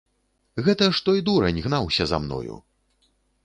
Гэта 0.67 0.87
ж 0.93 1.03
той 1.11 1.21
дурань 1.29 1.61
гнаўся 1.67 2.03
за 2.13 2.23
мною! 2.25 2.59